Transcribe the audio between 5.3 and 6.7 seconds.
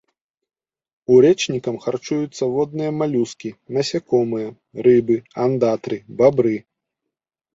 андатры, бабры.